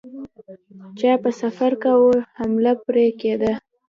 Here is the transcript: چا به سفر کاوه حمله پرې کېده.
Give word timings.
چا 0.99 1.11
به 1.23 1.29
سفر 1.41 1.71
کاوه 1.83 2.17
حمله 2.37 2.73
پرې 2.85 3.05
کېده. 3.19 3.51